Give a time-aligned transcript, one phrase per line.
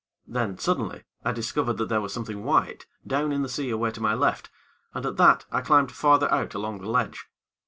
[0.25, 4.01] Then, suddenly, I discovered that there was something white, down in the sea away to
[4.01, 4.49] my left,
[4.95, 7.27] and, at that, I climbed farther out along the ledge.